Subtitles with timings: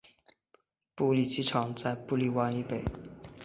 [0.95, 2.83] 布利机场在布利湾以北。